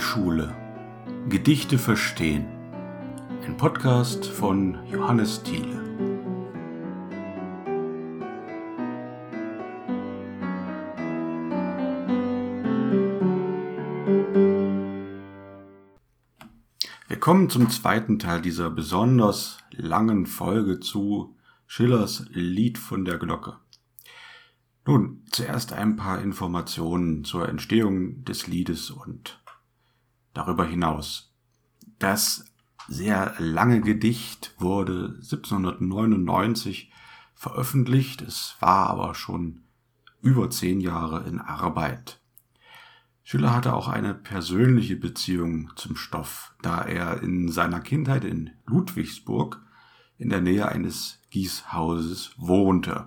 Lyrekschule 0.00 0.56
Gedichte 1.28 1.76
verstehen. 1.76 2.46
Ein 3.44 3.58
Podcast 3.58 4.24
von 4.24 4.78
Johannes 4.90 5.42
Thiele. 5.42 5.78
Wir 17.08 17.20
kommen 17.20 17.50
zum 17.50 17.68
zweiten 17.68 18.18
Teil 18.18 18.40
dieser 18.40 18.70
besonders 18.70 19.58
langen 19.72 20.24
Folge 20.24 20.80
zu 20.80 21.36
Schillers 21.66 22.24
Lied 22.30 22.78
von 22.78 23.04
der 23.04 23.18
Glocke. 23.18 23.58
Nun, 24.86 25.24
zuerst 25.30 25.74
ein 25.74 25.96
paar 25.96 26.22
Informationen 26.22 27.22
zur 27.24 27.50
Entstehung 27.50 28.24
des 28.24 28.46
Liedes 28.46 28.90
und 28.90 29.39
darüber 30.34 30.64
hinaus. 30.64 31.32
Das 31.98 32.44
sehr 32.88 33.34
lange 33.38 33.80
Gedicht 33.80 34.54
wurde 34.58 35.14
1799 35.18 36.92
veröffentlicht, 37.34 38.22
es 38.22 38.56
war 38.60 38.88
aber 38.88 39.14
schon 39.14 39.62
über 40.20 40.50
zehn 40.50 40.80
Jahre 40.80 41.26
in 41.26 41.38
Arbeit. 41.38 42.20
Schiller 43.22 43.54
hatte 43.54 43.74
auch 43.74 43.88
eine 43.88 44.12
persönliche 44.12 44.96
Beziehung 44.96 45.70
zum 45.76 45.96
Stoff, 45.96 46.54
da 46.62 46.82
er 46.82 47.22
in 47.22 47.50
seiner 47.50 47.80
Kindheit 47.80 48.24
in 48.24 48.50
Ludwigsburg 48.66 49.62
in 50.18 50.28
der 50.28 50.40
Nähe 50.40 50.68
eines 50.68 51.20
Gießhauses 51.30 52.32
wohnte. 52.36 53.06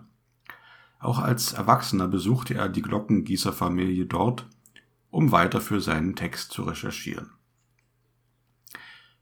Auch 0.99 1.19
als 1.19 1.51
Erwachsener 1.51 2.07
besuchte 2.07 2.53
er 2.53 2.69
die 2.69 2.81
Glockengießerfamilie 2.81 4.05
dort, 4.05 4.47
um 5.13 5.31
weiter 5.31 5.61
für 5.61 5.79
seinen 5.79 6.15
Text 6.15 6.51
zu 6.51 6.63
recherchieren. 6.63 7.29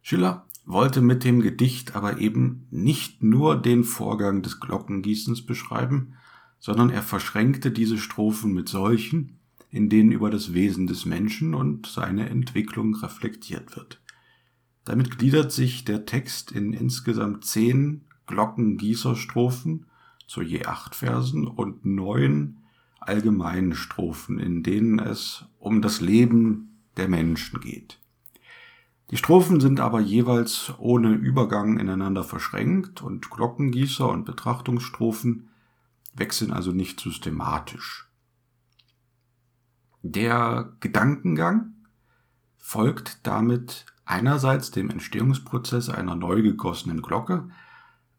Schiller 0.02 0.47
wollte 0.66 1.02
mit 1.02 1.25
dem 1.25 1.42
Gedicht 1.42 1.95
aber 1.95 2.20
eben 2.20 2.66
nicht 2.72 3.22
nur 3.22 3.61
den 3.61 3.84
Vorgang 3.84 4.42
des 4.42 4.62
Glockengießens 4.62 5.45
beschreiben, 5.45 6.14
sondern 6.59 6.92
er 6.92 7.02
verschränkte 7.02 7.72
diese 7.72 7.97
Strophen 7.97 8.53
mit 8.53 8.69
solchen, 8.69 9.39
in 9.69 9.89
denen 9.89 10.14
über 10.14 10.30
das 10.30 10.53
Wesen 10.53 10.88
des 10.88 11.06
Menschen 11.06 11.53
und 11.53 11.88
seine 11.88 12.30
Entwicklung 12.30 12.95
reflektiert 12.95 13.75
wird. 13.75 14.02
Damit 14.86 15.17
gliedert 15.17 15.52
sich 15.52 15.84
der 15.84 16.06
Text 16.06 16.53
in 16.53 16.72
insgesamt 16.72 17.44
zehn 17.44 18.06
Glockengießerstrophen 18.28 19.88
zu 20.25 20.42
je 20.42 20.64
acht 20.66 20.95
Versen 20.95 21.47
und 21.47 21.84
neun 21.84 22.61
allgemeinen 23.02 23.76
Strophen, 23.76 24.40
in 24.40 24.64
denen 24.64 25.00
es 25.00 25.46
um 25.60 25.82
das 25.82 26.00
Leben 26.00 26.80
der 26.98 27.10
Menschen 27.10 27.60
geht. 27.60 28.00
Die 29.10 29.18
Strophen 29.18 29.60
sind 29.60 29.82
aber 29.82 30.00
jeweils 30.00 30.74
ohne 30.78 31.12
Übergang 31.12 31.78
ineinander 31.78 32.24
verschränkt 32.24 33.02
und 33.02 33.30
Glockengießer 33.30 34.08
und 34.08 34.24
Betrachtungsstrophen 34.24 35.50
wechseln 36.14 36.54
also 36.54 36.72
nicht 36.72 37.00
systematisch. 37.00 38.08
Der 40.02 40.74
Gedankengang 40.80 41.74
folgt 42.58 43.20
damit 43.28 43.86
einerseits 44.06 44.72
dem 44.72 44.90
Entstehungsprozess 44.90 45.90
einer 45.90 46.16
neu 46.16 46.42
gegossenen 46.42 47.02
Glocke, 47.02 47.50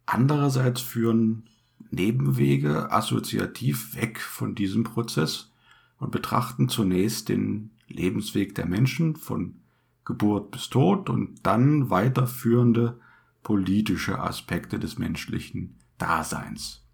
andererseits 0.05 0.81
führen 0.81 1.49
Nebenwege 1.91 2.91
assoziativ 2.93 3.95
weg 3.97 4.21
von 4.21 4.55
diesem 4.55 4.85
Prozess 4.85 5.53
und 5.99 6.11
betrachten 6.11 6.69
zunächst 6.69 7.29
den 7.29 7.71
Lebensweg 7.89 8.55
der 8.55 8.67
Menschen 8.67 9.17
von 9.17 9.57
Geburt 10.05 10.51
bis 10.51 10.69
Tod 10.69 11.09
und 11.09 11.47
dann 11.47 11.91
weiterführende 11.91 12.99
politische 13.43 14.19
Aspekte 14.19 14.79
des 14.79 14.99
menschlichen 14.99 15.77
Daseins. 15.99 16.85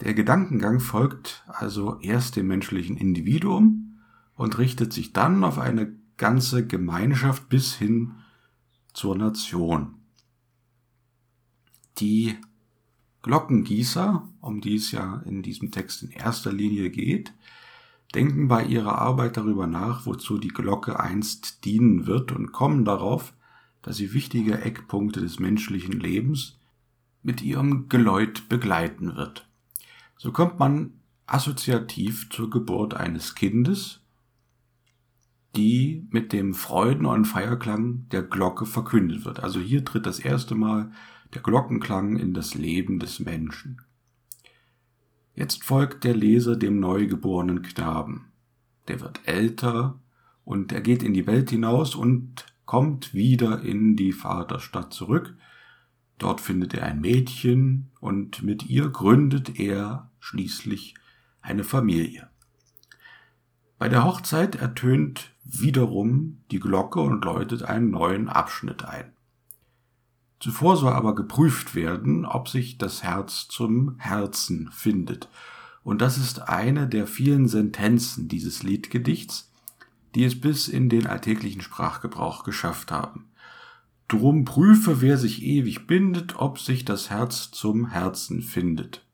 Der 0.00 0.14
Gedankengang 0.14 0.78
folgt 0.78 1.44
also 1.48 1.98
erst 2.00 2.36
dem 2.36 2.46
menschlichen 2.46 2.96
Individuum 2.96 3.98
und 4.34 4.58
richtet 4.58 4.92
sich 4.92 5.12
dann 5.12 5.42
auf 5.42 5.58
eine 5.58 5.92
ganze 6.16 6.66
Gemeinschaft 6.66 7.48
bis 7.48 7.74
hin 7.74 8.12
zur 8.92 9.16
Nation. 9.16 9.94
Die 11.98 12.36
Glockengießer, 13.22 14.28
um 14.40 14.60
die 14.60 14.76
es 14.76 14.92
ja 14.92 15.22
in 15.26 15.42
diesem 15.42 15.70
Text 15.70 16.02
in 16.02 16.10
erster 16.10 16.52
Linie 16.52 16.90
geht, 16.90 17.32
denken 18.14 18.48
bei 18.48 18.64
ihrer 18.64 18.98
Arbeit 18.98 19.36
darüber 19.36 19.66
nach, 19.66 20.06
wozu 20.06 20.38
die 20.38 20.48
Glocke 20.48 20.98
einst 20.98 21.64
dienen 21.64 22.06
wird 22.06 22.32
und 22.32 22.52
kommen 22.52 22.84
darauf, 22.84 23.34
dass 23.82 23.96
sie 23.96 24.12
wichtige 24.12 24.60
Eckpunkte 24.60 25.20
des 25.20 25.38
menschlichen 25.38 25.98
Lebens 25.98 26.58
mit 27.22 27.42
ihrem 27.42 27.88
Geläut 27.88 28.48
begleiten 28.48 29.16
wird. 29.16 29.48
So 30.16 30.32
kommt 30.32 30.58
man 30.58 30.94
assoziativ 31.26 32.30
zur 32.30 32.50
Geburt 32.50 32.94
eines 32.94 33.34
Kindes, 33.34 34.00
die 35.58 36.06
mit 36.10 36.32
dem 36.32 36.54
Freuden- 36.54 37.04
und 37.04 37.24
Feierklang 37.24 38.08
der 38.10 38.22
Glocke 38.22 38.64
verkündet 38.64 39.24
wird. 39.24 39.40
Also 39.40 39.58
hier 39.58 39.84
tritt 39.84 40.06
das 40.06 40.20
erste 40.20 40.54
Mal 40.54 40.92
der 41.34 41.42
Glockenklang 41.42 42.16
in 42.16 42.32
das 42.32 42.54
Leben 42.54 43.00
des 43.00 43.18
Menschen. 43.18 43.82
Jetzt 45.34 45.64
folgt 45.64 46.04
der 46.04 46.14
Leser 46.14 46.54
dem 46.54 46.78
neugeborenen 46.78 47.62
Knaben. 47.62 48.26
Der 48.86 49.00
wird 49.00 49.20
älter 49.24 49.98
und 50.44 50.70
er 50.70 50.80
geht 50.80 51.02
in 51.02 51.12
die 51.12 51.26
Welt 51.26 51.50
hinaus 51.50 51.96
und 51.96 52.46
kommt 52.64 53.12
wieder 53.12 53.60
in 53.62 53.96
die 53.96 54.12
Vaterstadt 54.12 54.94
zurück. 54.94 55.36
Dort 56.18 56.40
findet 56.40 56.72
er 56.74 56.84
ein 56.84 57.00
Mädchen 57.00 57.90
und 58.00 58.44
mit 58.44 58.70
ihr 58.70 58.90
gründet 58.90 59.58
er 59.58 60.08
schließlich 60.20 60.94
eine 61.40 61.64
Familie. 61.64 62.30
Bei 63.78 63.88
der 63.88 64.04
Hochzeit 64.04 64.56
ertönt 64.56 65.30
wiederum 65.44 66.42
die 66.50 66.58
Glocke 66.58 67.00
und 67.00 67.24
läutet 67.24 67.62
einen 67.62 67.90
neuen 67.90 68.28
Abschnitt 68.28 68.84
ein. 68.84 69.12
Zuvor 70.40 70.76
soll 70.76 70.92
aber 70.92 71.14
geprüft 71.14 71.74
werden, 71.74 72.24
ob 72.24 72.48
sich 72.48 72.78
das 72.78 73.02
Herz 73.02 73.48
zum 73.48 73.96
Herzen 73.98 74.70
findet. 74.72 75.28
Und 75.82 76.00
das 76.00 76.18
ist 76.18 76.48
eine 76.48 76.86
der 76.86 77.06
vielen 77.06 77.48
Sentenzen 77.48 78.28
dieses 78.28 78.62
Liedgedichts, 78.62 79.50
die 80.14 80.24
es 80.24 80.40
bis 80.40 80.68
in 80.68 80.88
den 80.88 81.06
alltäglichen 81.06 81.60
Sprachgebrauch 81.60 82.44
geschafft 82.44 82.92
haben. 82.92 83.26
Drum 84.06 84.44
prüfe, 84.44 85.00
wer 85.00 85.18
sich 85.18 85.42
ewig 85.42 85.86
bindet, 85.86 86.36
ob 86.36 86.58
sich 86.58 86.84
das 86.84 87.10
Herz 87.10 87.50
zum 87.50 87.90
Herzen 87.90 88.42
findet. 88.42 89.04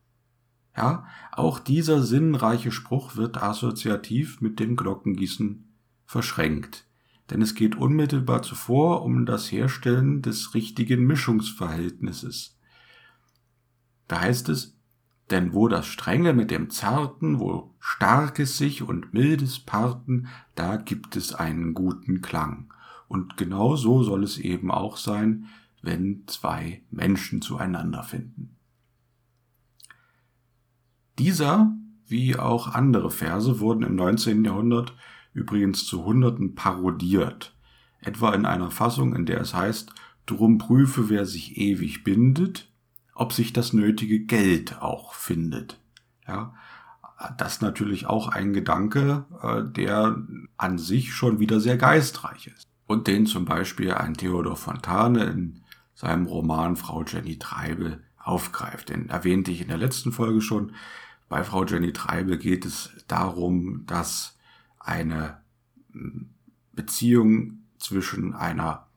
Ja, 0.75 1.05
auch 1.31 1.59
dieser 1.59 2.01
sinnreiche 2.01 2.71
Spruch 2.71 3.15
wird 3.15 3.41
assoziativ 3.41 4.41
mit 4.41 4.59
dem 4.59 4.75
Glockengießen 4.75 5.73
verschränkt 6.05 6.85
denn 7.29 7.41
es 7.41 7.55
geht 7.55 7.75
unmittelbar 7.75 8.41
zuvor 8.43 9.03
um 9.03 9.25
das 9.25 9.51
Herstellen 9.51 10.21
des 10.21 10.53
richtigen 10.53 11.05
Mischungsverhältnisses. 11.05 12.57
Da 14.07 14.21
heißt 14.21 14.49
es, 14.49 14.77
denn 15.31 15.53
wo 15.53 15.67
das 15.67 15.87
Strenge 15.87 16.33
mit 16.33 16.51
dem 16.51 16.69
Zarten, 16.69 17.39
wo 17.39 17.73
Starkes 17.79 18.59
sich 18.59 18.83
und 18.83 19.13
Mildes 19.13 19.59
parten, 19.59 20.27
da 20.53 20.75
gibt 20.75 21.15
es 21.15 21.33
einen 21.33 21.73
guten 21.73 22.21
Klang. 22.21 22.71
Und 23.07 23.37
genau 23.37 23.75
so 23.75 24.03
soll 24.03 24.23
es 24.23 24.37
eben 24.37 24.69
auch 24.69 24.97
sein, 24.97 25.47
wenn 25.81 26.23
zwei 26.27 26.83
Menschen 26.91 27.41
zueinander 27.41 28.03
finden. 28.03 28.54
Dieser, 31.17 31.73
wie 32.07 32.37
auch 32.37 32.67
andere 32.67 33.09
Verse, 33.09 33.59
wurden 33.59 33.83
im 33.83 33.95
19. 33.95 34.43
Jahrhundert 34.43 34.93
übrigens 35.33 35.85
zu 35.85 36.05
Hunderten 36.05 36.55
parodiert, 36.55 37.55
etwa 37.99 38.33
in 38.33 38.45
einer 38.45 38.71
Fassung, 38.71 39.15
in 39.15 39.25
der 39.25 39.41
es 39.41 39.53
heißt, 39.53 39.93
drum 40.25 40.57
prüfe, 40.57 41.09
wer 41.09 41.25
sich 41.25 41.57
ewig 41.57 42.03
bindet, 42.03 42.71
ob 43.13 43.33
sich 43.33 43.53
das 43.53 43.73
nötige 43.73 44.19
Geld 44.19 44.81
auch 44.81 45.13
findet. 45.13 45.79
Ja, 46.27 46.53
das 47.37 47.61
natürlich 47.61 48.07
auch 48.07 48.27
ein 48.27 48.53
Gedanke, 48.53 49.25
äh, 49.41 49.63
der 49.63 50.21
an 50.57 50.77
sich 50.77 51.13
schon 51.13 51.39
wieder 51.39 51.59
sehr 51.59 51.77
geistreich 51.77 52.47
ist. 52.47 52.67
Und 52.87 53.07
den 53.07 53.25
zum 53.25 53.45
Beispiel 53.45 53.93
ein 53.93 54.15
Theodor 54.15 54.57
Fontane 54.57 55.23
in 55.25 55.61
seinem 55.93 56.25
Roman 56.25 56.75
Frau 56.75 57.03
Jenny 57.03 57.39
Treibel 57.39 58.03
aufgreift. 58.25 58.89
Den 58.89 59.09
erwähnte 59.09 59.51
ich 59.51 59.61
in 59.61 59.67
der 59.67 59.77
letzten 59.77 60.11
Folge 60.11 60.41
schon. 60.41 60.73
Bei 61.29 61.43
Frau 61.43 61.65
Jenny 61.65 61.93
Treibel 61.93 62.37
geht 62.37 62.65
es 62.65 62.91
darum, 63.07 63.85
dass 63.85 64.37
eine 64.79 65.37
hm, 65.91 66.29
Beziehung 66.73 67.59
zwischen 67.77 68.33
einer 68.33 68.87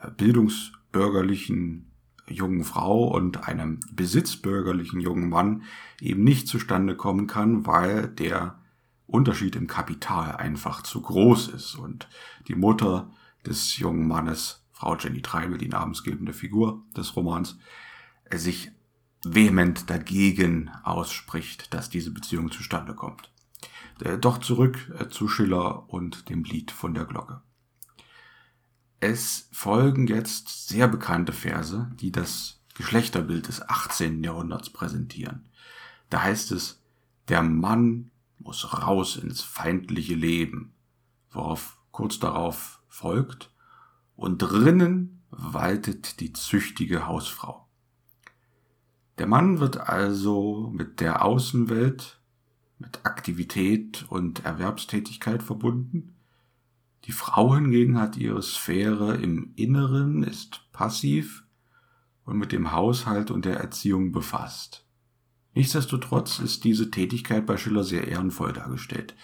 äh, 0.00 0.10
bildungsbürgerlichen 0.10 1.86
jungen 2.28 2.64
Frau 2.64 3.08
und 3.08 3.48
einem 3.48 3.80
besitzbürgerlichen 3.92 5.00
jungen 5.00 5.28
Mann 5.28 5.64
eben 6.00 6.24
nicht 6.24 6.48
zustande 6.48 6.96
kommen 6.96 7.26
kann, 7.26 7.66
weil 7.66 8.08
der 8.08 8.58
Unterschied 9.06 9.56
im 9.56 9.66
Kapital 9.66 10.36
einfach 10.36 10.82
zu 10.82 11.02
groß 11.02 11.48
ist 11.48 11.74
und 11.74 12.08
die 12.48 12.54
Mutter 12.54 13.10
des 13.44 13.76
jungen 13.76 14.06
Mannes, 14.08 14.64
Frau 14.72 14.96
Jenny 14.96 15.20
Treibel, 15.20 15.58
die 15.58 15.68
namensgebende 15.68 16.32
Figur 16.32 16.82
des 16.96 17.14
Romans, 17.16 17.58
sich 18.38 18.70
vehement 19.24 19.88
dagegen 19.88 20.70
ausspricht, 20.82 21.72
dass 21.72 21.90
diese 21.90 22.10
Beziehung 22.10 22.50
zustande 22.50 22.94
kommt. 22.94 23.30
Äh, 24.00 24.18
doch 24.18 24.38
zurück 24.38 24.92
äh, 24.98 25.08
zu 25.08 25.28
Schiller 25.28 25.88
und 25.88 26.28
dem 26.28 26.44
Lied 26.44 26.70
von 26.70 26.94
der 26.94 27.04
Glocke. 27.04 27.42
Es 29.00 29.48
folgen 29.52 30.06
jetzt 30.06 30.68
sehr 30.68 30.88
bekannte 30.88 31.32
Verse, 31.32 31.90
die 32.00 32.12
das 32.12 32.60
Geschlechterbild 32.74 33.48
des 33.48 33.68
18. 33.68 34.22
Jahrhunderts 34.22 34.70
präsentieren. 34.70 35.48
Da 36.08 36.22
heißt 36.22 36.52
es, 36.52 36.80
der 37.28 37.42
Mann 37.42 38.10
muss 38.38 38.72
raus 38.72 39.16
ins 39.16 39.42
feindliche 39.42 40.14
Leben, 40.14 40.74
worauf 41.30 41.78
kurz 41.90 42.18
darauf 42.18 42.80
folgt, 42.88 43.50
und 44.16 44.38
drinnen 44.38 45.22
waltet 45.30 46.20
die 46.20 46.32
züchtige 46.32 47.06
Hausfrau. 47.06 47.61
Der 49.22 49.28
Mann 49.28 49.60
wird 49.60 49.76
also 49.76 50.72
mit 50.74 50.98
der 50.98 51.24
Außenwelt, 51.24 52.20
mit 52.80 53.06
Aktivität 53.06 54.04
und 54.08 54.44
Erwerbstätigkeit 54.44 55.44
verbunden. 55.44 56.16
Die 57.04 57.12
Frau 57.12 57.54
hingegen 57.54 58.00
hat 58.00 58.16
ihre 58.16 58.42
Sphäre 58.42 59.14
im 59.14 59.52
Inneren, 59.54 60.24
ist 60.24 60.62
passiv 60.72 61.44
und 62.24 62.36
mit 62.36 62.50
dem 62.50 62.72
Haushalt 62.72 63.30
und 63.30 63.44
der 63.44 63.58
Erziehung 63.58 64.10
befasst. 64.10 64.88
Nichtsdestotrotz 65.54 66.40
ist 66.40 66.64
diese 66.64 66.90
Tätigkeit 66.90 67.46
bei 67.46 67.56
Schiller 67.56 67.84
sehr 67.84 68.08
ehrenvoll 68.08 68.52
dargestellt. 68.52 69.14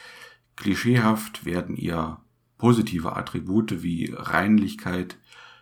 Klischeehaft 0.55 1.45
werden 1.45 1.75
ihr 1.75 2.21
positive 2.57 3.17
Attribute 3.17 3.83
wie 3.83 4.15
Reinlichkeit, 4.17 5.19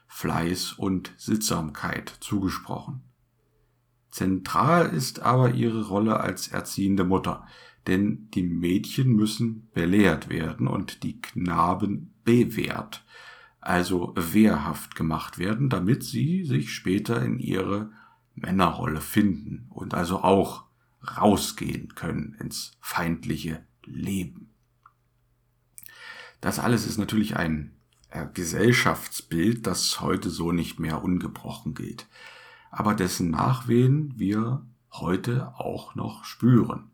Fleiß 0.08 0.74
und 0.74 1.14
Sittsamkeit 1.16 2.14
zugesprochen. 2.20 3.05
Zentral 4.16 4.94
ist 4.94 5.20
aber 5.20 5.52
ihre 5.52 5.88
Rolle 5.88 6.20
als 6.20 6.48
erziehende 6.48 7.04
Mutter, 7.04 7.46
denn 7.86 8.30
die 8.30 8.44
Mädchen 8.44 9.14
müssen 9.14 9.68
belehrt 9.74 10.30
werden 10.30 10.68
und 10.68 11.02
die 11.02 11.20
Knaben 11.20 12.14
bewährt, 12.24 13.04
also 13.60 14.14
wehrhaft 14.16 14.94
gemacht 14.94 15.36
werden, 15.36 15.68
damit 15.68 16.02
sie 16.02 16.46
sich 16.46 16.72
später 16.72 17.22
in 17.22 17.38
ihre 17.38 17.90
Männerrolle 18.34 19.02
finden 19.02 19.66
und 19.68 19.92
also 19.92 20.22
auch 20.22 20.64
rausgehen 21.18 21.94
können 21.94 22.38
ins 22.40 22.78
feindliche 22.80 23.66
Leben. 23.84 24.48
Das 26.40 26.58
alles 26.58 26.86
ist 26.86 26.96
natürlich 26.96 27.36
ein 27.36 27.76
äh, 28.08 28.24
Gesellschaftsbild, 28.32 29.66
das 29.66 30.00
heute 30.00 30.30
so 30.30 30.52
nicht 30.52 30.80
mehr 30.80 31.04
ungebrochen 31.04 31.74
gilt, 31.74 32.08
aber 32.76 32.94
dessen 32.94 33.30
Nachwehen 33.30 34.12
wir 34.18 34.62
heute 34.92 35.54
auch 35.56 35.94
noch 35.94 36.24
spüren. 36.24 36.90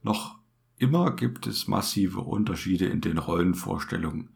Noch 0.00 0.36
immer 0.78 1.10
gibt 1.10 1.46
es 1.46 1.68
massive 1.68 2.20
Unterschiede 2.20 2.86
in 2.86 3.02
den 3.02 3.18
Rollenvorstellungen, 3.18 4.30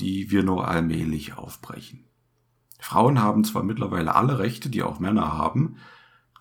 die 0.00 0.30
wir 0.30 0.42
nur 0.42 0.66
allmählich 0.66 1.36
aufbrechen. 1.36 2.04
Frauen 2.80 3.20
haben 3.20 3.44
zwar 3.44 3.62
mittlerweile 3.62 4.14
alle 4.14 4.38
Rechte, 4.38 4.70
die 4.70 4.82
auch 4.82 5.00
Männer 5.00 5.36
haben, 5.36 5.76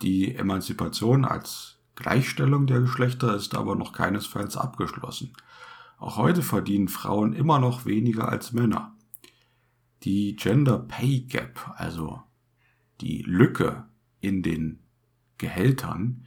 die 0.01 0.33
Emanzipation 0.33 1.25
als 1.25 1.79
Gleichstellung 1.95 2.65
der 2.65 2.79
Geschlechter 2.79 3.35
ist 3.35 3.55
aber 3.55 3.75
noch 3.75 3.91
keinesfalls 3.91 4.55
abgeschlossen. 4.55 5.33
Auch 5.97 6.15
heute 6.15 6.43
verdienen 6.43 6.87
Frauen 6.87 7.33
immer 7.33 7.59
noch 7.59 7.85
weniger 7.85 8.29
als 8.29 8.53
Männer. 8.53 8.95
Die 10.03 10.37
Gender 10.37 10.79
Pay 10.79 11.21
Gap, 11.21 11.73
also 11.75 12.21
die 13.01 13.21
Lücke 13.21 13.85
in 14.19 14.43
den 14.43 14.83
Gehältern, 15.37 16.25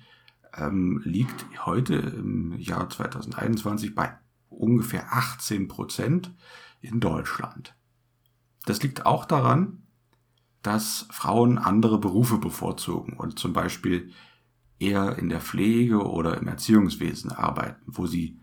ähm, 0.55 1.01
liegt 1.05 1.47
heute 1.67 1.95
im 1.95 2.59
Jahr 2.59 2.89
2021 2.89 3.95
bei 3.95 4.17
ungefähr 4.49 5.13
18 5.13 5.69
Prozent 5.69 6.35
in 6.81 7.01
Deutschland. 7.01 7.75
Das 8.67 8.83
liegt 8.83 9.07
auch 9.07 9.25
daran, 9.25 9.83
dass 10.63 11.07
Frauen 11.11 11.59
andere 11.59 11.99
Berufe 11.99 12.39
bevorzugen 12.39 13.15
und 13.15 13.39
zum 13.39 13.53
Beispiel 13.53 14.13
eher 14.79 15.19
in 15.19 15.29
der 15.29 15.41
Pflege 15.41 16.07
oder 16.07 16.37
im 16.39 16.49
Erziehungswesen 16.49 17.33
arbeiten, 17.33 17.83
wo 17.87 18.07
sie 18.07 18.41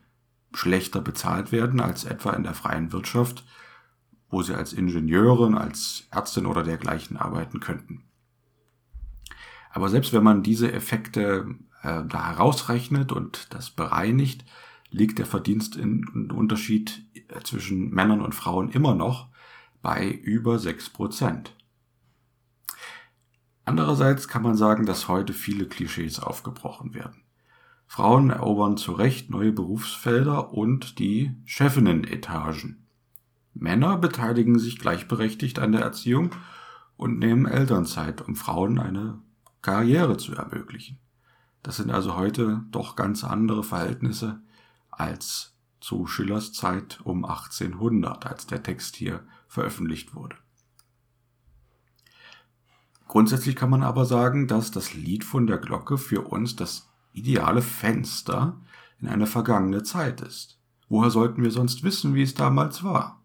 schlechter 0.54 1.02
bezahlt 1.02 1.52
werden 1.52 1.80
als 1.80 2.06
etwa 2.06 2.32
in 2.32 2.44
der 2.44 2.54
freien 2.54 2.92
Wirtschaft, 2.92 3.46
wo 4.30 4.42
sie 4.42 4.56
als 4.56 4.74
Ingenieurin, 4.74 5.56
als 5.56 6.08
Ärztin 6.12 6.46
oder 6.46 6.64
dergleichen 6.64 7.18
arbeiten 7.18 7.60
könnten. 7.60 8.07
Aber 9.78 9.90
selbst 9.90 10.12
wenn 10.12 10.24
man 10.24 10.42
diese 10.42 10.72
Effekte 10.72 11.54
äh, 11.84 12.04
da 12.04 12.30
herausrechnet 12.30 13.12
und 13.12 13.54
das 13.54 13.70
bereinigt, 13.70 14.44
liegt 14.90 15.20
der 15.20 15.28
Verdienst 15.28 15.76
in 15.76 16.32
Unterschied 16.32 17.04
äh, 17.14 17.44
zwischen 17.44 17.92
Männern 17.92 18.22
und 18.22 18.34
Frauen 18.34 18.72
immer 18.72 18.96
noch 18.96 19.28
bei 19.84 20.10
über 20.10 20.58
sechs 20.58 20.90
Prozent. 20.90 21.56
Andererseits 23.66 24.28
kann 24.28 24.42
man 24.42 24.58
sagen, 24.58 24.88
dass 24.88 25.10
heute 25.10 25.32
viele 25.32 25.68
Klischees 25.68 26.20
aufgebrochen 26.20 26.96
werden. 26.96 27.22
Frauen 27.86 28.32
erobern 28.32 28.78
zu 28.78 28.94
Recht 28.94 29.30
neue 29.30 29.52
Berufsfelder 29.52 30.56
und 30.56 30.98
die 30.98 31.36
Chefinnen-Etagen. 31.46 32.88
Männer 33.54 33.96
beteiligen 34.00 34.58
sich 34.58 34.80
gleichberechtigt 34.80 35.60
an 35.60 35.72
der 35.72 35.82
Erziehung 35.82 36.32
und 36.96 37.20
nehmen 37.20 37.46
Elternzeit, 37.46 38.28
um 38.28 38.36
Frauen 38.36 38.80
eine 38.80 39.22
Karriere 39.68 40.16
zu 40.16 40.34
ermöglichen. 40.34 40.98
Das 41.62 41.76
sind 41.76 41.92
also 41.92 42.16
heute 42.16 42.64
doch 42.72 42.96
ganz 42.96 43.26
andere 43.26 43.66
Verhältnisse 43.66 44.42
als 44.90 45.58
zu 45.82 46.08
Schillers 46.08 46.54
Zeit 46.54 47.02
um 47.04 47.26
1800, 47.26 48.26
als 48.26 48.48
der 48.48 48.64
Text 48.64 48.96
hier 48.96 49.28
veröffentlicht 49.50 50.16
wurde. 50.16 50.38
Grundsätzlich 53.10 53.58
kann 53.58 53.70
man 53.70 53.84
aber 53.84 54.06
sagen, 54.06 54.48
dass 54.48 54.72
das 54.72 54.94
Lied 54.94 55.26
von 55.26 55.48
der 55.48 55.58
Glocke 55.58 55.98
für 55.98 56.22
uns 56.22 56.56
das 56.56 56.90
ideale 57.12 57.62
Fenster 57.62 58.62
in 59.02 59.10
eine 59.10 59.28
vergangene 59.28 59.84
Zeit 59.84 60.22
ist. 60.22 60.62
Woher 60.88 61.12
sollten 61.12 61.44
wir 61.44 61.52
sonst 61.52 61.84
wissen, 61.84 62.16
wie 62.16 62.24
es 62.24 62.36
damals 62.36 62.86
war? 62.86 63.22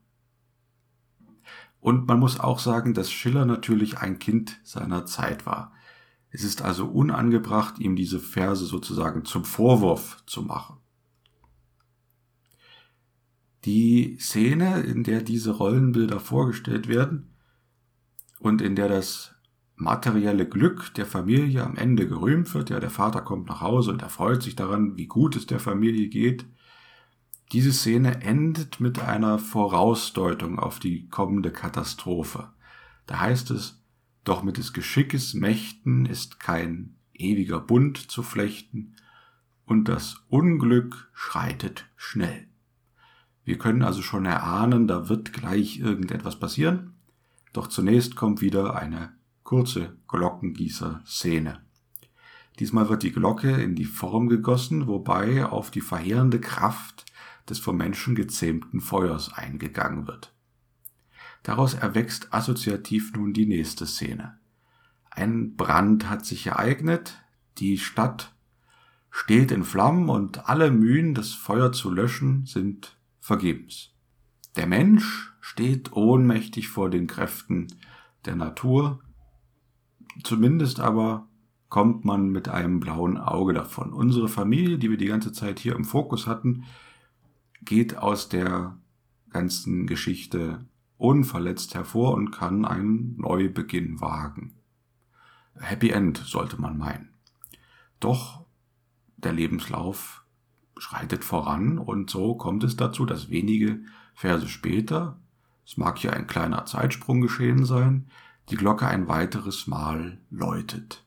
Und 1.78 2.08
man 2.08 2.18
muss 2.18 2.40
auch 2.40 2.58
sagen, 2.58 2.94
dass 2.94 3.12
Schiller 3.12 3.44
natürlich 3.44 3.98
ein 3.98 4.18
Kind 4.18 4.58
seiner 4.64 5.06
Zeit 5.06 5.46
war. 5.46 5.72
Es 6.34 6.44
ist 6.44 6.62
also 6.62 6.86
unangebracht, 6.86 7.78
ihm 7.78 7.94
diese 7.94 8.18
Verse 8.18 8.64
sozusagen 8.64 9.26
zum 9.26 9.44
Vorwurf 9.44 10.22
zu 10.26 10.40
machen. 10.42 10.78
Die 13.66 14.16
Szene, 14.18 14.80
in 14.80 15.04
der 15.04 15.22
diese 15.22 15.52
Rollenbilder 15.52 16.18
vorgestellt 16.18 16.88
werden 16.88 17.34
und 18.40 18.62
in 18.62 18.74
der 18.74 18.88
das 18.88 19.34
materielle 19.76 20.48
Glück 20.48 20.94
der 20.94 21.04
Familie 21.04 21.64
am 21.64 21.76
Ende 21.76 22.08
gerühmt 22.08 22.54
wird. 22.54 22.70
Ja, 22.70 22.80
der 22.80 22.90
Vater 22.90 23.20
kommt 23.20 23.48
nach 23.48 23.60
Hause 23.60 23.90
und 23.90 24.02
erfreut 24.02 24.42
sich 24.42 24.56
daran, 24.56 24.96
wie 24.96 25.06
gut 25.06 25.36
es 25.36 25.46
der 25.46 25.60
Familie 25.60 26.08
geht. 26.08 26.46
Diese 27.52 27.72
Szene 27.72 28.22
endet 28.22 28.80
mit 28.80 29.00
einer 29.00 29.38
Vorausdeutung 29.38 30.58
auf 30.58 30.78
die 30.78 31.08
kommende 31.08 31.52
Katastrophe. 31.52 32.48
Da 33.06 33.20
heißt 33.20 33.50
es, 33.50 33.81
doch 34.24 34.42
mit 34.42 34.58
des 34.58 34.72
Geschickes 34.72 35.34
Mächten 35.34 36.06
ist 36.06 36.40
kein 36.40 36.94
ewiger 37.14 37.60
Bund 37.60 37.98
zu 37.98 38.22
flechten, 38.22 38.94
und 39.64 39.88
das 39.88 40.16
Unglück 40.28 41.08
schreitet 41.14 41.86
schnell. 41.96 42.46
Wir 43.44 43.58
können 43.58 43.82
also 43.82 44.02
schon 44.02 44.26
erahnen, 44.26 44.86
da 44.86 45.08
wird 45.08 45.32
gleich 45.32 45.78
irgendetwas 45.78 46.38
passieren, 46.38 46.94
doch 47.52 47.66
zunächst 47.66 48.16
kommt 48.16 48.40
wieder 48.40 48.76
eine 48.76 49.12
kurze 49.44 49.96
Glockengießer-Szene. 50.08 51.60
Diesmal 52.58 52.88
wird 52.88 53.02
die 53.02 53.12
Glocke 53.12 53.50
in 53.50 53.74
die 53.74 53.84
Form 53.84 54.28
gegossen, 54.28 54.86
wobei 54.86 55.44
auf 55.46 55.70
die 55.70 55.80
verheerende 55.80 56.40
Kraft 56.40 57.06
des 57.48 57.58
vom 57.58 57.76
Menschen 57.76 58.14
gezähmten 58.14 58.80
Feuers 58.80 59.32
eingegangen 59.32 60.06
wird. 60.06 60.32
Daraus 61.42 61.74
erwächst 61.74 62.32
assoziativ 62.32 63.12
nun 63.14 63.32
die 63.32 63.46
nächste 63.46 63.86
Szene. 63.86 64.38
Ein 65.10 65.56
Brand 65.56 66.08
hat 66.08 66.24
sich 66.24 66.46
ereignet, 66.46 67.22
die 67.58 67.78
Stadt 67.78 68.32
steht 69.10 69.50
in 69.50 69.64
Flammen 69.64 70.08
und 70.08 70.48
alle 70.48 70.70
Mühen, 70.70 71.14
das 71.14 71.34
Feuer 71.34 71.72
zu 71.72 71.90
löschen, 71.90 72.46
sind 72.46 72.96
vergebens. 73.20 73.90
Der 74.56 74.66
Mensch 74.66 75.32
steht 75.40 75.92
ohnmächtig 75.92 76.68
vor 76.68 76.88
den 76.88 77.06
Kräften 77.06 77.66
der 78.24 78.36
Natur 78.36 79.02
Zumindest 80.22 80.80
aber 80.80 81.28
kommt 81.68 82.04
man 82.04 82.28
mit 82.28 82.48
einem 82.48 82.80
blauen 82.80 83.16
Auge 83.16 83.54
davon. 83.54 83.92
Unsere 83.92 84.28
Familie, 84.28 84.78
die 84.78 84.90
wir 84.90 84.98
die 84.98 85.06
ganze 85.06 85.32
Zeit 85.32 85.58
hier 85.58 85.74
im 85.74 85.84
Fokus 85.84 86.26
hatten, 86.26 86.64
geht 87.62 87.96
aus 87.96 88.28
der 88.28 88.76
ganzen 89.30 89.86
Geschichte 89.86 90.66
unverletzt 91.02 91.74
hervor 91.74 92.14
und 92.14 92.30
kann 92.30 92.64
einen 92.64 93.16
Neubeginn 93.16 94.00
wagen. 94.00 94.54
Happy 95.58 95.90
End 95.90 96.18
sollte 96.18 96.60
man 96.60 96.78
meinen. 96.78 97.10
Doch 97.98 98.44
der 99.16 99.32
Lebenslauf 99.32 100.24
schreitet 100.78 101.24
voran 101.24 101.78
und 101.78 102.08
so 102.08 102.36
kommt 102.36 102.64
es 102.64 102.76
dazu, 102.76 103.04
dass 103.04 103.30
wenige 103.30 103.80
Verse 104.14 104.48
später, 104.48 105.18
es 105.66 105.76
mag 105.76 105.98
hier 105.98 106.12
ein 106.12 106.26
kleiner 106.26 106.66
Zeitsprung 106.66 107.20
geschehen 107.20 107.64
sein, 107.64 108.08
die 108.48 108.56
Glocke 108.56 108.86
ein 108.86 109.08
weiteres 109.08 109.66
Mal 109.66 110.18
läutet. 110.30 111.04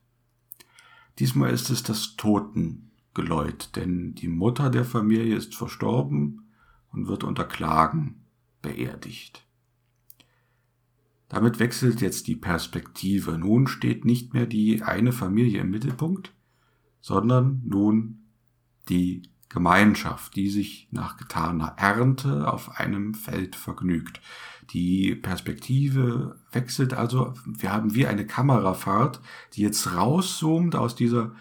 Diesmal 1.20 1.52
ist 1.52 1.70
es 1.70 1.84
das 1.84 2.16
Totengeläut, 2.18 3.76
denn 3.76 4.14
die 4.16 4.28
Mutter 4.28 4.70
der 4.70 4.84
Familie 4.86 5.36
ist 5.36 5.56
verstorben 5.56 6.50
und 6.92 7.08
wird 7.08 7.24
unter 7.24 7.46
Klagen 7.46 8.26
beerdigt. 8.62 9.45
Damit 11.30 11.60
wechselt 11.60 12.02
jetzt 12.02 12.28
die 12.28 12.36
Perspektive. 12.36 13.38
Nun 13.38 13.68
steht 13.68 14.06
nicht 14.06 14.34
mehr 14.34 14.46
die 14.46 14.84
eine 14.84 15.12
Familie 15.12 15.62
im 15.62 15.72
Mittelpunkt, 15.72 16.34
sondern 17.02 17.62
nun 17.66 18.26
die 18.90 19.24
Gemeinschaft, 19.50 20.36
die 20.36 20.50
sich 20.50 20.88
nach 20.92 21.18
getaner 21.18 21.76
Ernte 21.78 22.52
auf 22.52 22.78
einem 22.78 23.14
Feld 23.14 23.56
vergnügt. 23.56 24.20
Die 24.72 25.16
Perspektive 25.16 26.40
wechselt 26.52 26.94
also. 26.94 27.34
Wir 27.46 27.72
haben 27.72 27.96
wie 27.96 28.08
eine 28.08 28.26
Kamerafahrt, 28.26 29.22
die 29.54 29.62
jetzt 29.62 29.96
rauszoomt 29.96 30.76
aus 30.76 30.96
dieser 30.96 31.34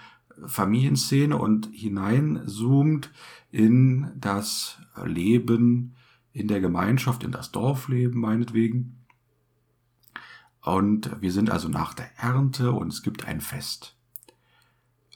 Familienszene 0.46 1.36
und 1.36 1.70
hineinzoomt 1.72 3.10
in 3.50 4.12
das 4.16 4.78
Leben 5.04 5.94
in 6.32 6.48
der 6.48 6.60
Gemeinschaft, 6.60 7.24
in 7.24 7.30
das 7.30 7.52
Dorfleben 7.52 8.20
meinetwegen. 8.20 9.03
Und 10.64 11.21
wir 11.21 11.30
sind 11.30 11.50
also 11.50 11.68
nach 11.68 11.92
der 11.92 12.09
Ernte 12.18 12.73
und 12.73 12.88
es 12.88 13.02
gibt 13.02 13.28
ein 13.28 13.42
Fest. 13.42 13.97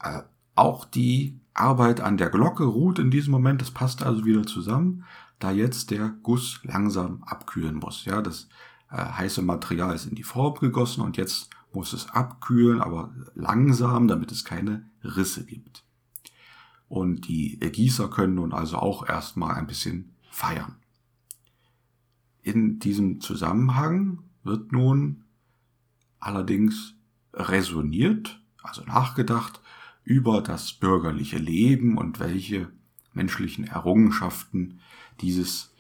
Äh, 0.03 0.21
auch 0.55 0.85
die 0.85 1.41
Arbeit 1.55 2.01
an 2.01 2.19
der 2.19 2.29
Glocke 2.29 2.65
ruht 2.65 2.99
in 2.99 3.11
diesem 3.11 3.33
Moment, 3.33 3.63
das 3.63 3.71
passt 3.71 4.03
also 4.03 4.27
wieder 4.27 4.45
zusammen, 4.45 5.05
da 5.39 5.51
jetzt 5.51 5.91
der 5.91 6.11
Guss 6.23 6.61
langsam 6.65 7.23
abkühlen 7.23 7.77
muss. 7.77 8.05
Ja, 8.05 8.21
das 8.21 8.49
äh, 8.91 8.97
heiße 8.97 9.41
Material 9.41 9.95
ist 9.95 10.05
in 10.05 10.17
die 10.17 10.23
Form 10.23 10.55
gegossen 10.59 11.01
und 11.01 11.17
jetzt 11.17 11.49
muss 11.73 11.95
es 11.95 12.11
abkühlen, 12.11 12.83
aber 12.83 13.15
langsam, 13.35 14.07
damit 14.07 14.31
es 14.31 14.45
keine 14.45 14.91
Risse 15.03 15.47
gibt. 15.47 15.83
Und 16.89 17.27
die 17.27 17.59
Gießer 17.59 18.09
können 18.09 18.35
nun 18.35 18.53
also 18.53 18.77
auch 18.77 19.09
erstmal 19.09 19.55
ein 19.55 19.67
bisschen 19.67 20.15
feiern. 20.31 20.77
In 22.43 22.79
diesem 22.81 23.23
Zusammenhang 23.23 24.25
wird 24.43 24.73
nun 24.73 25.25
allerdings 26.21 26.95
resoniert, 27.33 28.41
also 28.63 28.83
nachgedacht, 28.85 29.61
über 30.05 30.41
das 30.41 30.73
bürgerliche 30.73 31.39
Leben 31.39 31.99
und 31.99 32.19
welche 32.19 32.73
menschlichen 33.13 33.67
Errungenschaften 33.67 34.81
dieses 35.21 35.75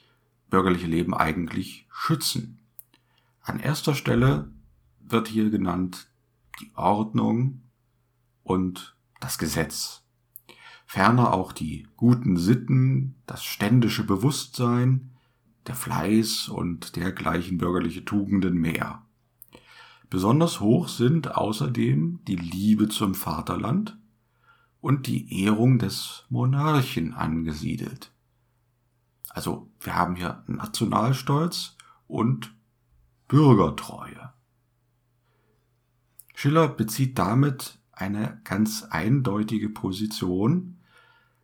bürgerliche 0.50 0.86
Leben 0.86 1.14
eigentlich 1.14 1.86
schützen. 1.90 2.58
An 3.42 3.60
erster 3.60 3.94
Stelle 3.94 4.50
wird 5.00 5.28
hier 5.28 5.50
genannt 5.50 6.08
die 6.60 6.70
Ordnung 6.74 7.62
und 8.42 8.96
das 9.20 9.38
Gesetz. 9.38 10.04
Ferner 10.84 11.32
auch 11.32 11.52
die 11.52 11.86
guten 11.96 12.36
Sitten, 12.36 13.14
das 13.26 13.44
ständische 13.44 14.04
Bewusstsein, 14.04 15.10
der 15.66 15.74
Fleiß 15.74 16.48
und 16.48 16.96
dergleichen 16.96 17.58
bürgerliche 17.58 18.04
Tugenden 18.04 18.56
mehr. 18.56 19.02
Besonders 20.10 20.60
hoch 20.60 20.88
sind 20.88 21.36
außerdem 21.36 22.20
die 22.26 22.36
Liebe 22.36 22.88
zum 22.88 23.14
Vaterland 23.14 23.98
und 24.80 25.06
die 25.06 25.44
Ehrung 25.44 25.78
des 25.78 26.24
Monarchen 26.30 27.12
angesiedelt. 27.12 28.12
Also 29.28 29.70
wir 29.80 29.94
haben 29.94 30.16
hier 30.16 30.42
Nationalstolz 30.46 31.76
und 32.06 32.54
Bürgertreue. 33.28 34.32
Schiller 36.34 36.68
bezieht 36.68 37.18
damit 37.18 37.78
eine 37.92 38.40
ganz 38.44 38.84
eindeutige 38.84 39.68
Position. 39.68 40.78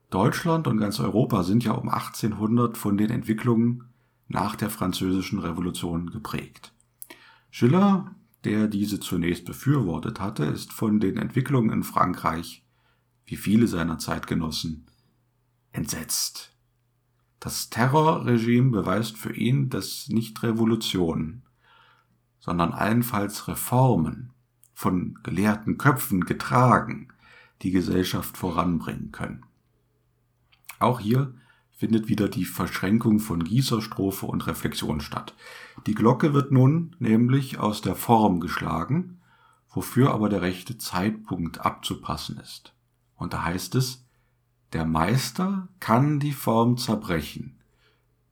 Deutschland 0.09 0.67
und 0.67 0.79
ganz 0.79 1.01
Europa 1.01 1.43
sind 1.43 1.65
ja 1.65 1.73
um 1.73 1.89
1800 1.89 2.79
von 2.79 2.97
den 2.97 3.11
Entwicklungen 3.11 3.85
nach 4.29 4.57
der 4.57 4.71
französischen 4.71 5.41
Revolution 5.41 6.11
geprägt. 6.11 6.73
Schiller 7.51 8.15
der 8.45 8.69
diese 8.69 9.01
zunächst 9.01 9.45
befürwortet 9.45 10.21
hatte, 10.21 10.45
ist 10.45 10.73
von 10.73 11.01
den 11.01 11.17
Entwicklungen 11.17 11.71
in 11.71 11.83
Frankreich, 11.83 12.65
wie 13.27 13.37
viele 13.37 13.67
seiner 13.67 13.99
Zeitgenossen, 13.99 14.87
entsetzt. 15.73 16.55
Das 17.41 17.71
Terrorregime 17.71 18.71
beweist 18.71 19.17
für 19.17 19.35
ihn, 19.35 19.69
dass 19.71 20.09
nicht 20.09 20.43
Revolutionen, 20.43 21.43
sondern 22.39 22.73
allenfalls 22.73 23.49
Reformen 23.49 24.33
von 24.73 25.19
gelehrten 25.23 25.79
Köpfen 25.79 26.25
getragen 26.25 27.09
die 27.63 27.71
Gesellschaft 27.71 28.37
voranbringen 28.37 29.13
können. 29.13 29.45
Auch 30.79 31.01
hier 31.01 31.35
findet 31.77 32.09
wieder 32.09 32.29
die 32.29 32.45
Verschränkung 32.45 33.19
von 33.19 33.43
Gießerstrophe 33.43 34.27
und 34.27 34.47
Reflexion 34.47 35.01
statt. 35.01 35.35
Die 35.87 35.95
Glocke 35.95 36.33
wird 36.33 36.53
nun 36.53 36.95
nämlich 36.99 37.59
aus 37.59 37.83
der 37.83 37.97
Form 37.97 38.41
geschlagen, 38.41 39.21
wofür 39.69 40.13
aber 40.13 40.29
der 40.29 40.43
rechte 40.43 40.79
Zeitpunkt 40.79 41.61
abzupassen 41.61 42.39
ist. 42.39 42.75
Und 43.17 43.33
da 43.33 43.45
heißt 43.45 43.75
es, 43.75 44.07
der 44.73 44.85
Meister 44.85 45.69
kann 45.81 46.21
die 46.21 46.33
Form 46.33 46.77
zerbrechen, 46.77 47.61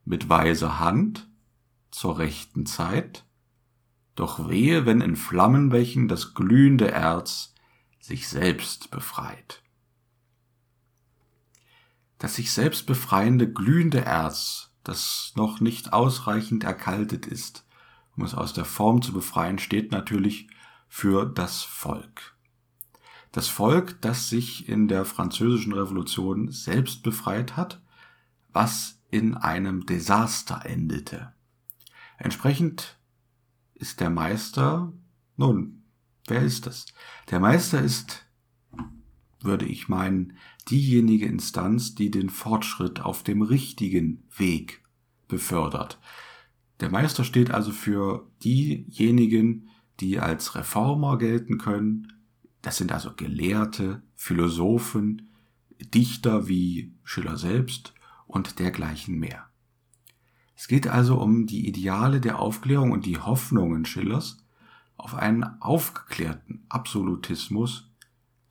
mit 0.05 0.29
weiser 0.29 0.79
Hand, 0.79 1.29
zur 1.91 2.19
rechten 2.19 2.65
Zeit, 2.65 3.25
doch 4.15 4.49
wehe, 4.49 4.87
wenn 4.87 5.01
in 5.01 5.17
Flammenbächen 5.17 6.09
das 6.09 6.35
glühende 6.35 6.91
Erz 6.91 7.55
sich 8.01 8.29
selbst 8.29 8.91
befreit 8.91 9.62
das 12.23 12.37
sich 12.37 12.53
selbst 12.53 12.87
befreiende 12.87 13.51
glühende 13.51 14.05
Erz, 14.05 14.71
das 14.85 15.33
noch 15.35 15.59
nicht 15.59 15.93
ausreichend 15.93 16.63
erkaltet 16.63 17.27
ist, 17.27 17.67
um 18.17 18.23
es 18.23 18.33
aus 18.33 18.53
der 18.53 18.65
Form 18.65 19.03
zu 19.03 19.13
befreien, 19.13 19.59
steht 19.59 19.91
natürlich 19.91 20.47
für 20.87 21.27
das 21.27 21.63
Volk. 21.63 22.37
Das 23.33 23.49
Volk, 23.49 24.01
das 24.03 24.29
sich 24.29 24.69
in 24.69 24.87
der 24.87 25.05
französischen 25.05 25.73
Revolution 25.73 26.53
selbst 26.53 27.03
befreit 27.03 27.57
hat, 27.57 27.83
was 28.53 29.01
in 29.11 29.37
einem 29.37 29.85
Desaster 29.85 30.65
endete. 30.65 31.33
Entsprechend 32.19 33.01
ist 33.75 33.99
der 33.99 34.11
Meister, 34.11 34.93
nun, 35.37 35.83
wer 36.29 36.43
ist 36.43 36.67
das? 36.67 36.87
Der 37.33 37.41
Meister 37.41 37.81
ist, 37.81 38.25
würde 39.45 39.67
ich 39.67 39.89
meinen, 39.89 40.35
diejenige 40.69 41.27
Instanz, 41.27 41.95
die 41.95 42.11
den 42.11 42.31
Fortschritt 42.31 43.01
auf 43.01 43.23
dem 43.23 43.43
richtigen 43.43 44.23
Weg 44.37 44.83
befördert. 45.29 45.99
Der 46.81 46.91
Meister 46.91 47.25
steht 47.25 47.51
also 47.51 47.71
für 47.71 48.27
diejenigen, 48.45 49.69
die 50.01 50.19
als 50.19 50.55
Reformer 50.55 51.19
gelten 51.19 51.59
können. 51.59 52.13
Das 52.61 52.77
sind 52.77 52.93
also 52.93 53.13
Gelehrte, 53.15 54.03
Philosophen, 54.15 55.31
Dichter 55.81 56.49
wie 56.49 56.93
Schiller 57.05 57.37
selbst 57.37 57.95
und 58.27 58.59
dergleichen 58.59 59.19
mehr. 59.19 59.47
Es 60.57 60.69
geht 60.69 60.87
also 60.87 61.21
um 61.21 61.47
die 61.47 61.67
Ideale 61.67 62.21
der 62.21 62.39
Aufklärung 62.39 62.93
und 62.93 63.07
die 63.07 63.19
Hoffnungen 63.19 63.85
Schillers 63.85 64.39
auf 64.97 65.15
einen 65.15 65.45
aufgeklärten 65.61 66.65
Absolutismus, 66.69 67.92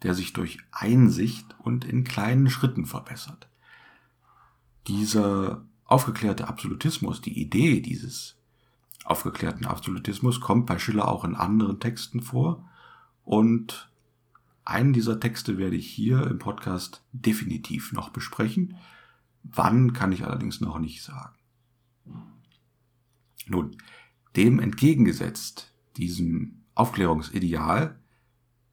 der 0.03 0.13
sich 0.13 0.34
durch 0.34 0.60
Einsicht 0.72 1.46
und 1.60 1.86
in 1.86 2.03
kleinen 2.03 2.50
Schritten 2.50 2.86
verbessert. 2.86 3.48
Dieser 4.88 5.63
aufgeklärte 5.86 6.48
Absolutismus, 6.48 7.22
die 7.22 7.39
Idee 7.39 7.81
dieses 7.81 8.36
aufgeklärten 9.03 9.65
Absolutismus 9.65 10.39
kommt 10.39 10.65
bei 10.65 10.79
Schiller 10.79 11.08
auch 11.08 11.24
in 11.24 11.36
anderen 11.36 11.79
Texten 11.79 12.22
vor 12.22 12.67
und 13.24 13.89
einen 14.63 14.93
dieser 14.93 15.20
Texte 15.20 15.58
werde 15.58 15.75
ich 15.75 15.88
hier 15.88 16.25
im 16.27 16.39
Podcast 16.39 17.03
definitiv 17.12 17.93
noch 17.93 18.10
besprechen. 18.10 18.75
Wann 19.43 19.93
kann 19.93 20.12
ich 20.12 20.24
allerdings 20.24 20.62
noch 20.62 20.77
nicht 20.77 21.01
sagen. 21.03 21.36
Nun, 23.48 23.75
dem 24.36 24.60
entgegengesetzt, 24.60 25.74
diesem 25.98 26.62
Aufklärungsideal, 26.75 28.00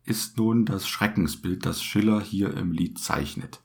ist 0.09 0.38
nun 0.38 0.65
das 0.65 0.88
Schreckensbild, 0.88 1.67
das 1.67 1.83
Schiller 1.83 2.21
hier 2.21 2.57
im 2.57 2.73
Lied 2.73 2.99
zeichnet. 2.99 3.62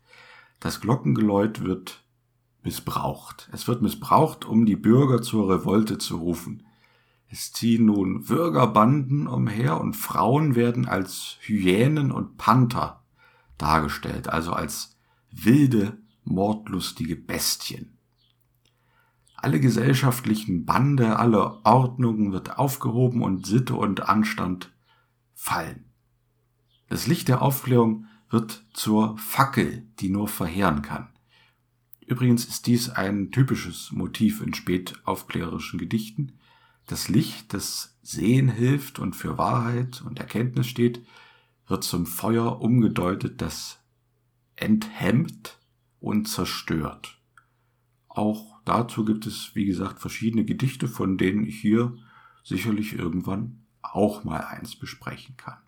Das 0.59 0.81
Glockengeläut 0.81 1.63
wird 1.63 2.03
missbraucht. 2.63 3.49
Es 3.51 3.67
wird 3.67 3.81
missbraucht, 3.81 4.45
um 4.45 4.65
die 4.65 4.75
Bürger 4.75 5.21
zur 5.21 5.49
Revolte 5.49 5.97
zu 5.97 6.17
rufen. 6.17 6.65
Es 7.27 7.51
ziehen 7.51 7.85
nun 7.85 8.25
Bürgerbanden 8.25 9.27
umher 9.27 9.79
und 9.81 9.95
Frauen 9.95 10.55
werden 10.55 10.87
als 10.87 11.37
Hyänen 11.41 12.11
und 12.11 12.37
Panther 12.37 13.03
dargestellt, 13.57 14.29
also 14.29 14.53
als 14.53 14.97
wilde, 15.31 15.97
mordlustige 16.23 17.15
Bestien. 17.15 17.97
Alle 19.35 19.59
gesellschaftlichen 19.59 20.65
Bande, 20.65 21.17
alle 21.17 21.65
Ordnungen 21.65 22.31
wird 22.31 22.57
aufgehoben 22.57 23.21
und 23.21 23.45
Sitte 23.45 23.75
und 23.75 24.07
Anstand 24.07 24.71
fallen. 25.33 25.92
Das 26.93 27.07
Licht 27.07 27.27
der 27.27 27.41
Aufklärung 27.41 28.05
wird 28.29 28.65
zur 28.71 29.17
Fackel, 29.17 29.87
die 29.99 30.09
nur 30.09 30.27
verheeren 30.27 30.83
kann. 30.83 31.09
Übrigens 32.05 32.45
ist 32.45 32.67
dies 32.67 32.91
ein 32.91 33.31
typisches 33.31 33.91
Motiv 33.91 34.41
in 34.41 34.53
spätaufklärerischen 34.53 35.79
Gedichten. 35.79 36.33
Das 36.85 37.09
Licht, 37.09 37.51
das 37.55 37.97
Sehen 38.03 38.47
hilft 38.47 38.99
und 38.99 39.15
für 39.15 39.39
Wahrheit 39.39 40.03
und 40.05 40.19
Erkenntnis 40.19 40.67
steht, 40.67 41.03
wird 41.65 41.83
zum 41.83 42.05
Feuer 42.05 42.61
umgedeutet, 42.61 43.41
das 43.41 43.79
enthemmt 44.55 45.57
und 45.99 46.27
zerstört. 46.27 47.17
Auch 48.07 48.61
dazu 48.65 49.03
gibt 49.03 49.25
es, 49.25 49.55
wie 49.55 49.65
gesagt, 49.65 49.99
verschiedene 49.99 50.45
Gedichte, 50.45 50.87
von 50.87 51.17
denen 51.17 51.43
ich 51.43 51.59
hier 51.59 51.97
sicherlich 52.43 52.93
irgendwann 52.93 53.65
auch 53.81 54.23
mal 54.23 54.41
eins 54.41 54.75
besprechen 54.75 55.37
kann. 55.37 55.62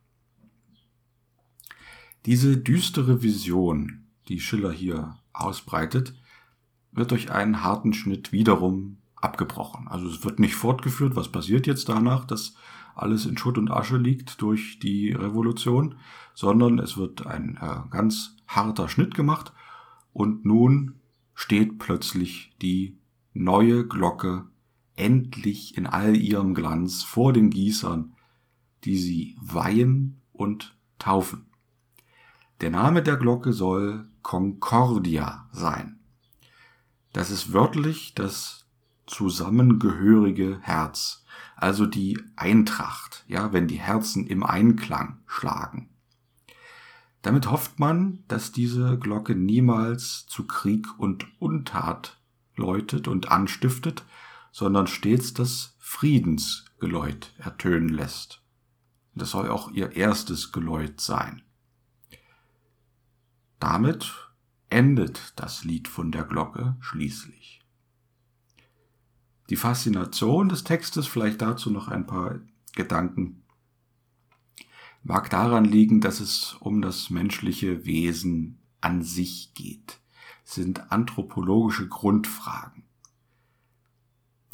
Diese 2.26 2.58
düstere 2.58 3.22
Vision, 3.22 4.08
die 4.28 4.40
Schiller 4.40 4.72
hier 4.72 5.20
ausbreitet, 5.34 6.16
wird 6.92 7.12
durch 7.12 7.32
einen 7.32 7.64
harten 7.64 7.94
Schnitt 7.94 8.32
wiederum 8.32 8.98
abgebrochen. 9.16 9.88
Also 9.88 10.08
es 10.08 10.24
wird 10.24 10.40
nicht 10.40 10.56
fortgeführt, 10.56 11.16
was 11.16 11.32
passiert 11.32 11.68
jetzt 11.68 11.90
danach, 11.90 12.26
dass 12.26 12.56
alles 12.96 13.26
in 13.26 13.38
Schutt 13.38 13.58
und 13.58 13.70
Asche 13.70 13.98
liegt 13.98 14.42
durch 14.42 14.80
die 14.80 15.12
Revolution, 15.12 15.96
sondern 16.34 16.80
es 16.80 16.98
wird 16.98 17.28
ein 17.28 17.58
äh, 17.62 17.90
ganz 17.90 18.38
harter 18.48 18.88
Schnitt 18.88 19.14
gemacht 19.14 19.54
und 20.14 20.46
nun 20.46 20.96
steht 21.34 21.78
plötzlich 21.78 22.56
die 22.62 22.98
neue 23.34 23.86
Glocke 23.86 24.46
endlich 24.96 25.78
in 25.78 25.86
all 25.86 26.16
ihrem 26.16 26.54
Glanz 26.54 27.04
vor 27.04 27.34
den 27.34 27.50
Gießern, 27.50 28.14
die 28.86 28.98
sie 28.98 29.36
weihen 29.42 30.22
und 30.32 30.78
taufen. 30.98 31.46
Der 32.62 32.70
Name 32.70 33.04
der 33.04 33.18
Glocke 33.18 33.52
soll 33.52 34.08
Concordia 34.22 35.50
sein. 35.52 36.00
Das 37.12 37.30
ist 37.30 37.54
wörtlich 37.54 38.14
das 38.16 38.66
zusammengehörige 39.08 40.60
Herz, 40.62 41.26
also 41.56 41.86
die 41.86 42.20
Eintracht, 42.36 43.24
ja, 43.28 43.54
wenn 43.54 43.68
die 43.68 43.80
Herzen 43.80 44.26
im 44.28 44.44
Einklang 44.44 45.20
schlagen. 45.28 45.90
Damit 47.22 47.50
hofft 47.50 47.80
man, 47.80 48.24
dass 48.28 48.52
diese 48.52 49.00
Glocke 49.00 49.36
niemals 49.36 50.26
zu 50.28 50.46
Krieg 50.46 50.88
und 50.98 51.26
Untat 51.40 52.20
läutet 52.56 53.08
und 53.08 53.32
anstiftet, 53.32 54.06
sondern 54.52 54.88
stets 54.88 55.34
das 55.34 55.76
Friedensgeläut 55.80 57.34
ertönen 57.38 57.90
lässt. 57.90 58.42
Das 59.14 59.32
soll 59.32 59.50
auch 59.50 59.72
ihr 59.72 59.96
erstes 59.96 60.52
Geläut 60.52 61.02
sein. 61.02 61.42
Damit 63.60 64.14
endet 64.70 65.34
das 65.38 65.64
Lied 65.64 65.88
von 65.88 66.12
der 66.12 66.24
Glocke 66.24 66.76
schließlich. 66.80 67.62
Die 69.50 69.56
Faszination 69.56 70.50
des 70.50 70.64
Textes, 70.64 71.08
vielleicht 71.08 71.42
dazu 71.42 71.70
noch 71.70 71.88
ein 71.88 72.08
paar 72.08 72.40
Gedanken, 72.74 73.44
mag 75.04 75.30
daran 75.30 75.66
liegen, 75.66 76.02
dass 76.02 76.20
es 76.20 76.58
um 76.60 76.82
das 76.82 77.12
menschliche 77.12 77.86
Wesen 77.86 78.58
an 78.82 79.04
sich 79.04 79.54
geht. 79.54 80.00
Es 80.44 80.56
sind 80.56 80.92
anthropologische 80.92 81.88
Grundfragen. 81.88 82.84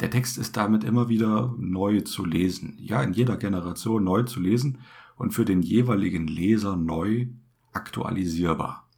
Der 0.00 0.10
Text 0.10 0.36
ist 0.36 0.56
damit 0.56 0.84
immer 0.84 1.08
wieder 1.08 1.54
neu 1.58 2.00
zu 2.00 2.24
lesen, 2.24 2.76
ja, 2.78 3.02
in 3.02 3.12
jeder 3.12 3.36
Generation 3.36 4.04
neu 4.04 4.24
zu 4.24 4.40
lesen 4.40 4.78
und 5.16 5.32
für 5.32 5.44
den 5.44 5.62
jeweiligen 5.62 6.26
Leser 6.26 6.76
neu 6.76 7.28
aktualisierbar. 7.72 8.88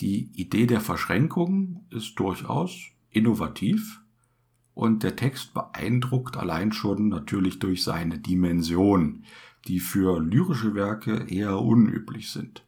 Die 0.00 0.30
Idee 0.32 0.66
der 0.66 0.80
Verschränkung 0.80 1.84
ist 1.90 2.14
durchaus 2.18 2.74
innovativ 3.10 4.00
und 4.72 5.02
der 5.02 5.14
Text 5.14 5.52
beeindruckt 5.52 6.38
allein 6.38 6.72
schon 6.72 7.08
natürlich 7.08 7.58
durch 7.58 7.84
seine 7.84 8.18
Dimension, 8.18 9.24
die 9.68 9.78
für 9.78 10.18
lyrische 10.18 10.74
Werke 10.74 11.26
eher 11.28 11.58
unüblich 11.58 12.30
sind. 12.30 12.64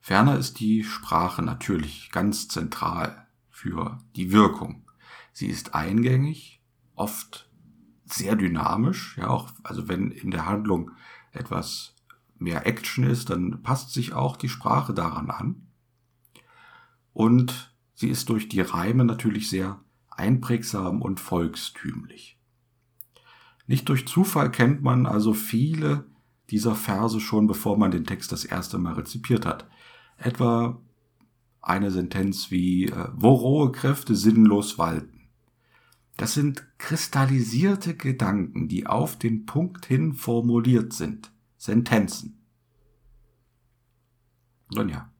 Ferner 0.00 0.38
ist 0.38 0.60
die 0.60 0.84
Sprache 0.84 1.42
natürlich 1.42 2.10
ganz 2.12 2.46
zentral 2.46 3.26
für 3.50 3.98
die 4.14 4.30
Wirkung. 4.30 4.84
Sie 5.32 5.48
ist 5.48 5.74
eingängig, 5.74 6.62
oft 6.94 7.50
sehr 8.04 8.36
dynamisch, 8.36 9.18
ja 9.18 9.26
auch, 9.26 9.52
also 9.64 9.88
wenn 9.88 10.12
in 10.12 10.30
der 10.30 10.46
Handlung 10.46 10.92
etwas 11.32 11.96
mehr 12.38 12.68
Action 12.68 13.02
ist, 13.02 13.30
dann 13.30 13.62
passt 13.64 13.92
sich 13.92 14.12
auch 14.12 14.36
die 14.36 14.48
Sprache 14.48 14.94
daran 14.94 15.30
an 15.30 15.67
und 17.18 17.74
sie 17.94 18.10
ist 18.10 18.28
durch 18.28 18.48
die 18.48 18.60
Reime 18.60 19.04
natürlich 19.04 19.50
sehr 19.50 19.80
einprägsam 20.08 21.02
und 21.02 21.18
volkstümlich. 21.18 22.38
Nicht 23.66 23.88
durch 23.88 24.06
Zufall 24.06 24.52
kennt 24.52 24.82
man 24.82 25.04
also 25.04 25.34
viele 25.34 26.06
dieser 26.50 26.76
Verse 26.76 27.18
schon, 27.18 27.48
bevor 27.48 27.76
man 27.76 27.90
den 27.90 28.04
Text 28.04 28.30
das 28.30 28.44
erste 28.44 28.78
Mal 28.78 28.92
rezipiert 28.92 29.46
hat. 29.46 29.68
Etwa 30.16 30.80
eine 31.60 31.90
Sentenz 31.90 32.52
wie 32.52 32.84
äh, 32.84 33.08
wo 33.16 33.32
rohe 33.32 33.72
Kräfte 33.72 34.14
sinnlos 34.14 34.78
walten. 34.78 35.28
Das 36.16 36.34
sind 36.34 36.68
kristallisierte 36.78 37.96
Gedanken, 37.96 38.68
die 38.68 38.86
auf 38.86 39.18
den 39.18 39.44
Punkt 39.44 39.86
hin 39.86 40.12
formuliert 40.12 40.92
sind. 40.92 41.32
Sentenzen. 41.56 42.38
Nun 44.72 44.88
ja, 44.88 45.10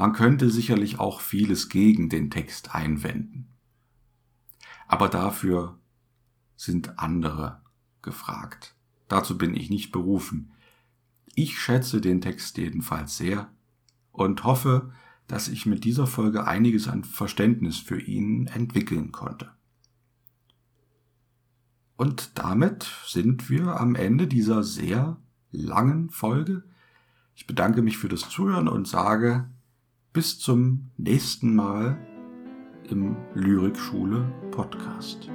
man 0.00 0.14
könnte 0.14 0.48
sicherlich 0.48 0.98
auch 0.98 1.20
vieles 1.20 1.68
gegen 1.68 2.08
den 2.08 2.30
Text 2.30 2.74
einwenden. 2.74 3.50
Aber 4.88 5.10
dafür 5.10 5.78
sind 6.56 6.98
andere 6.98 7.60
gefragt. 8.00 8.74
Dazu 9.08 9.36
bin 9.36 9.54
ich 9.54 9.68
nicht 9.68 9.92
berufen. 9.92 10.52
Ich 11.34 11.58
schätze 11.58 12.00
den 12.00 12.22
Text 12.22 12.56
jedenfalls 12.56 13.18
sehr 13.18 13.52
und 14.10 14.42
hoffe, 14.44 14.90
dass 15.26 15.48
ich 15.48 15.66
mit 15.66 15.84
dieser 15.84 16.06
Folge 16.06 16.46
einiges 16.46 16.88
an 16.88 17.04
Verständnis 17.04 17.76
für 17.76 18.00
ihn 18.00 18.46
entwickeln 18.46 19.12
konnte. 19.12 19.50
Und 21.98 22.38
damit 22.38 22.90
sind 23.06 23.50
wir 23.50 23.78
am 23.78 23.94
Ende 23.94 24.26
dieser 24.26 24.62
sehr 24.62 25.18
langen 25.50 26.08
Folge. 26.08 26.64
Ich 27.34 27.46
bedanke 27.46 27.82
mich 27.82 27.98
für 27.98 28.08
das 28.08 28.30
Zuhören 28.30 28.66
und 28.66 28.88
sage 28.88 29.50
bis 30.12 30.38
zum 30.38 30.90
nächsten 30.96 31.54
Mal 31.54 31.98
im 32.88 33.16
Lyrikschule 33.34 34.24
Podcast. 34.50 35.30